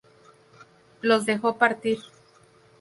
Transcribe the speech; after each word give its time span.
Y 1.03 1.05
los 1.05 1.27
dejó 1.27 1.59
partir. 1.59 1.99